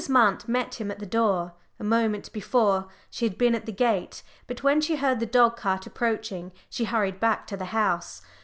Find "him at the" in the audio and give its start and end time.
0.81-1.05